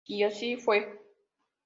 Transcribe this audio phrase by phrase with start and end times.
[0.07, 0.99] Y así fue.